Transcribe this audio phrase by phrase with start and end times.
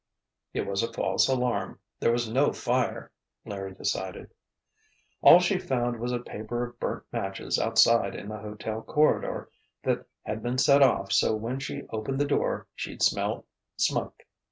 [0.51, 3.11] "It was a false alarm—there was no fire!"
[3.45, 4.33] Larry decided.
[5.21, 9.51] "All she found was a paper of burnt matches outside in the hotel corridor
[9.83, 13.45] that had been set off so when she opened the door she'd smell
[13.77, 14.23] smoke.